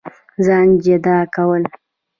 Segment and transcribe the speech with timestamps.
[0.45, 1.63] ځان جدا كول